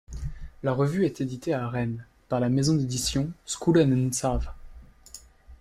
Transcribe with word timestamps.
La 0.63 0.71
revue 0.73 1.05
est 1.05 1.21
éditée 1.21 1.53
à 1.53 1.69
Rennes 1.69 2.07
par 2.27 2.39
la 2.39 2.49
maison 2.49 2.73
d'édition 2.73 3.31
Skol 3.45 3.81
an 3.83 3.91
Emsav. 3.91 4.51